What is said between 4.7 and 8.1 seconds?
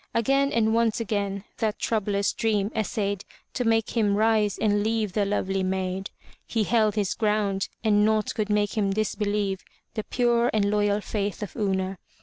leave the lovely maid. He held his ground and